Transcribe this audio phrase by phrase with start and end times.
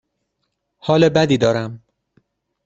[0.79, 1.81] حال بدی دارم.